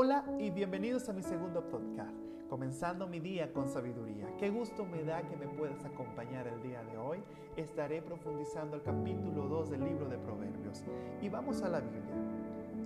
Hola 0.00 0.24
y 0.38 0.50
bienvenidos 0.50 1.08
a 1.08 1.12
mi 1.12 1.24
segundo 1.24 1.60
podcast, 1.60 2.14
comenzando 2.48 3.08
mi 3.08 3.18
día 3.18 3.52
con 3.52 3.66
sabiduría. 3.66 4.28
Qué 4.38 4.48
gusto 4.48 4.84
me 4.84 5.02
da 5.02 5.22
que 5.22 5.36
me 5.36 5.48
puedas 5.48 5.84
acompañar 5.84 6.46
el 6.46 6.62
día 6.62 6.84
de 6.84 6.96
hoy. 6.96 7.18
Estaré 7.56 8.00
profundizando 8.00 8.76
el 8.76 8.82
capítulo 8.84 9.48
2 9.48 9.70
del 9.70 9.84
libro 9.84 10.08
de 10.08 10.16
Proverbios. 10.18 10.84
Y 11.20 11.28
vamos 11.28 11.62
a 11.62 11.68
la 11.68 11.80
Biblia. 11.80 12.14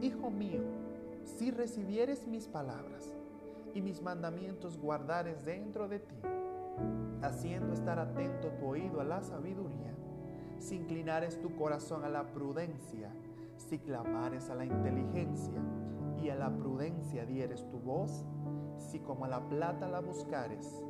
Hijo 0.01 0.31
mío, 0.31 0.63
si 1.23 1.51
recibieres 1.51 2.27
mis 2.27 2.49
palabras 2.49 3.15
y 3.75 3.83
mis 3.83 4.01
mandamientos 4.01 4.79
guardares 4.79 5.45
dentro 5.45 5.89
de 5.89 5.99
ti, 5.99 6.17
haciendo 7.21 7.75
estar 7.75 7.99
atento 7.99 8.49
tu 8.53 8.65
oído 8.65 9.03
a 9.03 9.05
la 9.05 9.23
sabiduría, 9.23 9.95
si 10.59 10.77
inclinares 10.77 11.39
tu 11.43 11.55
corazón 11.57 12.07
a 12.07 12.09
la 12.09 12.33
prudencia, 12.33 13.11
si 13.59 13.79
clamares 13.79 14.49
a 14.49 14.55
la 14.55 14.65
inteligencia, 14.65 15.61
y 16.23 16.31
a 16.31 16.37
la 16.37 16.57
prudencia 16.57 17.27
dieres 17.27 17.69
tu 17.69 17.79
voz, 17.79 18.25
si 18.79 19.01
como 19.01 19.25
a 19.25 19.29
la 19.29 19.49
plata 19.49 19.89
la 19.89 20.01
buscares 20.01 20.85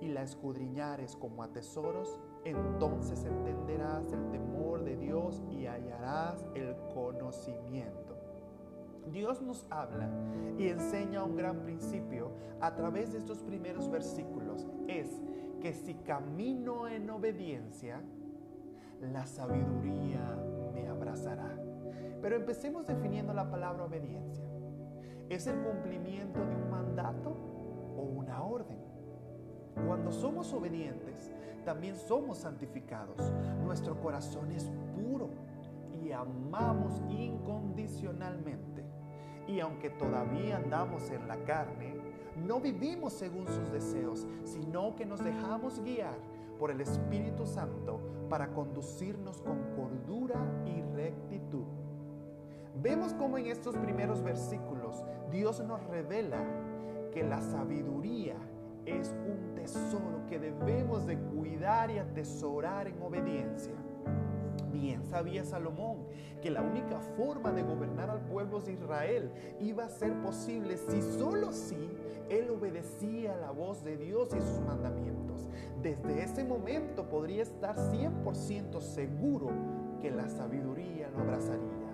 y 0.00 0.08
la 0.08 0.22
escudriñares 0.22 1.16
como 1.16 1.42
a 1.42 1.52
tesoros, 1.52 2.20
entonces 2.44 3.24
entenderás 3.24 4.12
el 4.12 4.30
temor 4.30 4.84
de 4.84 4.96
Dios 4.96 5.42
y 5.50 5.66
hallarás 5.66 6.44
el 6.54 6.76
conocimiento. 6.94 8.16
Dios 9.10 9.40
nos 9.40 9.66
habla 9.70 10.10
y 10.58 10.68
enseña 10.68 11.24
un 11.24 11.36
gran 11.36 11.62
principio 11.62 12.30
a 12.60 12.74
través 12.74 13.12
de 13.12 13.18
estos 13.18 13.38
primeros 13.42 13.90
versículos. 13.90 14.66
Es 14.86 15.22
que 15.60 15.72
si 15.72 15.94
camino 15.94 16.88
en 16.88 17.08
obediencia, 17.08 18.02
la 19.00 19.26
sabiduría 19.26 20.36
me 20.74 20.88
abrazará. 20.88 21.56
Pero 22.20 22.36
empecemos 22.36 22.86
definiendo 22.86 23.32
la 23.32 23.50
palabra 23.50 23.84
obediencia. 23.84 24.47
¿Es 25.28 25.46
el 25.46 25.58
cumplimiento 25.60 26.40
de 26.40 26.54
un 26.56 26.70
mandato 26.70 27.36
o 27.96 28.00
una 28.00 28.42
orden? 28.42 28.78
Cuando 29.86 30.10
somos 30.10 30.54
obedientes, 30.54 31.30
también 31.66 31.96
somos 31.96 32.38
santificados. 32.38 33.32
Nuestro 33.62 34.00
corazón 34.00 34.50
es 34.52 34.70
puro 34.96 35.28
y 36.02 36.12
amamos 36.12 37.02
incondicionalmente. 37.10 38.86
Y 39.46 39.60
aunque 39.60 39.90
todavía 39.90 40.56
andamos 40.56 41.10
en 41.10 41.28
la 41.28 41.36
carne, 41.44 41.94
no 42.36 42.58
vivimos 42.58 43.12
según 43.12 43.46
sus 43.48 43.70
deseos, 43.70 44.26
sino 44.44 44.96
que 44.96 45.04
nos 45.04 45.22
dejamos 45.22 45.80
guiar 45.80 46.16
por 46.58 46.70
el 46.70 46.80
Espíritu 46.80 47.44
Santo 47.44 48.00
para 48.30 48.48
conducirnos 48.54 49.42
con 49.42 49.58
cordura 49.76 50.40
y 50.64 50.80
rectitud. 50.96 51.66
Vemos 52.80 53.12
cómo 53.14 53.38
en 53.38 53.46
estos 53.46 53.76
primeros 53.76 54.22
versículos 54.22 55.02
Dios 55.32 55.60
nos 55.64 55.82
revela 55.88 56.38
que 57.12 57.24
la 57.24 57.42
sabiduría 57.42 58.36
es 58.86 59.16
un 59.26 59.56
tesoro 59.56 60.24
que 60.28 60.38
debemos 60.38 61.04
de 61.04 61.18
cuidar 61.18 61.90
y 61.90 61.98
atesorar 61.98 62.86
en 62.86 63.02
obediencia. 63.02 63.74
Bien 64.72 65.04
sabía 65.06 65.44
Salomón 65.44 66.04
que 66.40 66.50
la 66.50 66.62
única 66.62 67.00
forma 67.00 67.50
de 67.50 67.64
gobernar 67.64 68.10
al 68.10 68.20
pueblo 68.20 68.60
de 68.60 68.74
Israel 68.74 69.32
iba 69.58 69.84
a 69.84 69.88
ser 69.88 70.12
posible 70.22 70.76
si 70.76 71.02
solo 71.02 71.50
si 71.50 71.90
él 72.28 72.48
obedecía 72.48 73.34
la 73.36 73.50
voz 73.50 73.82
de 73.82 73.96
Dios 73.96 74.28
y 74.36 74.40
sus 74.40 74.60
mandamientos. 74.60 75.48
Desde 75.82 76.22
ese 76.22 76.44
momento 76.44 77.08
podría 77.08 77.42
estar 77.42 77.74
100% 77.74 78.80
seguro 78.80 79.50
que 80.00 80.12
la 80.12 80.28
sabiduría 80.28 81.10
lo 81.10 81.22
abrazaría 81.22 81.87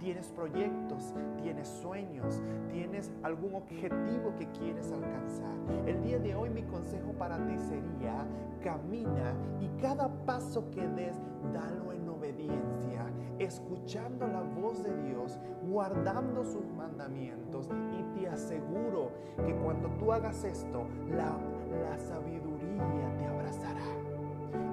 tienes 0.00 0.28
proyectos, 0.28 1.14
tienes 1.42 1.68
sueños, 1.68 2.42
tienes 2.72 3.12
algún 3.22 3.54
objetivo 3.54 4.34
que 4.38 4.46
quieres 4.58 4.90
alcanzar. 4.90 5.54
El 5.86 6.02
día 6.02 6.18
de 6.18 6.34
hoy 6.34 6.50
mi 6.50 6.62
consejo 6.62 7.12
para 7.12 7.36
ti 7.46 7.56
sería, 7.58 8.26
camina 8.62 9.34
y 9.60 9.68
cada 9.80 10.08
paso 10.26 10.70
que 10.70 10.86
des, 10.88 11.16
dalo 11.52 11.92
en 11.92 12.08
obediencia, 12.08 13.06
escuchando 13.38 14.26
la 14.26 14.42
voz 14.42 14.82
de 14.82 14.96
Dios, 15.08 15.38
guardando 15.68 16.44
sus 16.44 16.66
mandamientos 16.72 17.68
y 17.98 18.18
te 18.18 18.28
aseguro 18.28 19.10
que 19.44 19.54
cuando 19.56 19.88
tú 19.98 20.12
hagas 20.12 20.44
esto, 20.44 20.86
la, 21.10 21.36
la 21.82 21.98
sabiduría 21.98 23.16
te 23.18 23.26
abrazará 23.26 24.10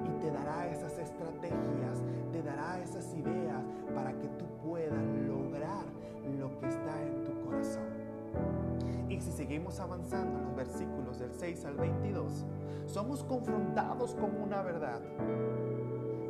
y 0.04 0.20
te 0.20 0.30
dará 0.30 0.68
esas 0.68 0.98
estrategias, 0.98 2.02
te 2.32 2.42
dará 2.42 2.80
esas 2.80 3.14
ideas 3.14 3.64
para 3.94 4.12
que 4.12 4.28
tú 4.28 4.44
puedas 4.64 5.07
seguimos 9.48 9.80
avanzando 9.80 10.38
en 10.38 10.44
los 10.44 10.56
versículos 10.56 11.18
del 11.18 11.32
6 11.32 11.64
al 11.64 11.76
22, 11.76 12.44
somos 12.84 13.24
confrontados 13.24 14.14
con 14.14 14.36
una 14.42 14.60
verdad. 14.60 15.00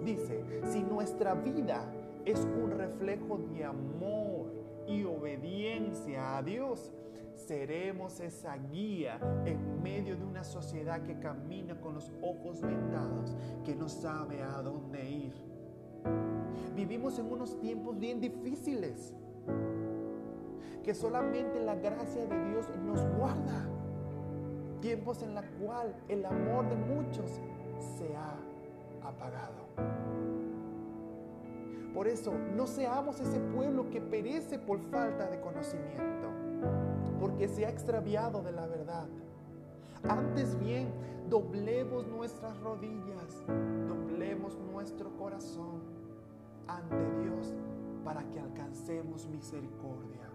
Dice, 0.05 0.45
si 0.71 0.85
nuestra 0.85 1.35
vida 1.35 1.85
es 2.25 2.39
un 2.45 2.71
reflejo 2.71 3.39
de 3.53 3.65
amor 3.65 4.53
y 4.87 5.03
obediencia 5.03 6.39
a 6.39 6.45
Dios, 6.45 6.93
seremos 7.35 8.21
esa 8.21 8.57
guía 8.57 9.19
en 9.45 9.83
medio 9.83 10.17
de 10.17 10.25
una 10.25 10.45
sociedad 10.45 11.03
que 11.03 11.19
camina 11.19 11.81
con 11.81 11.95
los 11.95 12.13
ojos 12.23 12.61
vendados, 12.61 13.37
que 13.65 13.75
no 13.75 13.89
sabe 13.89 14.45
a 14.45 14.63
dónde 14.63 15.11
ir. 15.11 15.35
Vivimos 16.77 17.19
en 17.19 17.27
unos 17.33 17.59
tiempos 17.59 17.99
bien 17.99 18.21
difíciles, 18.21 19.13
que 20.89 20.95
solamente 20.95 21.61
la 21.61 21.75
gracia 21.75 22.25
de 22.25 22.49
Dios 22.49 22.67
nos 22.83 23.05
guarda. 23.19 23.69
Tiempos 24.81 25.23
en 25.23 25.35
los 25.35 25.45
cuales 25.63 25.95
el 26.09 26.25
amor 26.25 26.67
de 26.67 26.77
muchos 26.77 27.31
se 27.99 28.17
ha 28.17 28.35
apagado. 29.07 29.67
Por 31.93 32.09
eso, 32.09 32.33
no 32.57 32.67
seamos 32.67 33.21
ese 33.21 33.39
pueblo 33.39 33.91
que 33.91 34.01
perece 34.01 34.59
por 34.59 34.81
falta 34.81 35.29
de 35.29 35.39
conocimiento, 35.43 36.31
porque 37.21 37.49
se 37.49 37.67
ha 37.67 37.69
extraviado 37.69 38.41
de 38.41 38.53
la 38.53 38.67
verdad. 38.67 39.09
Antes 40.09 40.59
bien, 40.59 40.89
doblemos 41.29 42.07
nuestras 42.07 42.59
rodillas, 42.61 43.45
doblemos 43.87 44.57
nuestro 44.73 45.15
corazón 45.19 45.83
para 48.09 48.25
que 48.31 48.41
alcancemos 48.41 49.27
misericordia 49.27 50.31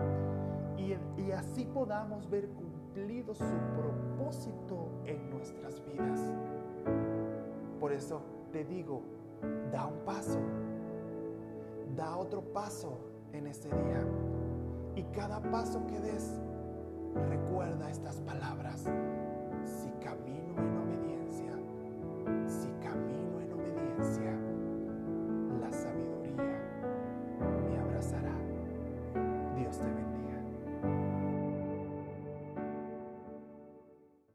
y, 0.77 1.31
así 1.31 1.65
podamos 1.65 2.29
ver 2.29 2.47
cumplido 2.49 3.33
su 3.33 3.43
propósito 3.75 4.91
en 5.05 5.31
nuestras 5.31 5.83
vidas. 5.83 6.21
Por 7.79 7.91
eso 7.91 8.21
te 8.51 8.63
digo, 8.63 9.01
da 9.71 9.87
un 9.87 10.05
paso, 10.05 10.39
da 11.95 12.15
otro 12.15 12.43
paso 12.43 12.99
en 13.31 13.47
este 13.47 13.69
día 13.69 14.05
y 14.95 15.01
cada 15.05 15.41
paso 15.41 15.87
que 15.87 15.99
des, 15.99 16.39
recuerda 17.27 17.89
estas 17.89 18.21
palabras. 18.21 18.85